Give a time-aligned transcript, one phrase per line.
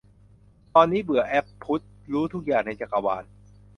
[0.75, 3.23] ตอนนี้เบื่อ 'แอ๊บพุทธ' รู้ทุกอย่างในจักรวาล